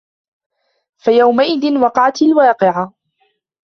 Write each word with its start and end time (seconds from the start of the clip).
فيومئذ 1.03 1.77
وقعت 1.83 2.21
الواقعة 2.23 2.93